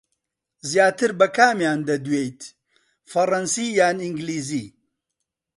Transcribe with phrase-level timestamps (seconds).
[0.71, 2.41] زیاتر بە کامیان دەدوێیت،
[3.11, 4.65] فەڕەنسی یان ئینگلیزی؟